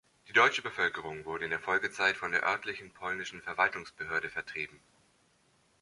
[0.27, 4.79] Die deutsche Bevölkerung wurde in der Folgezeit von der örtlichen polnischen Verwaltungsbehörde vertrieben.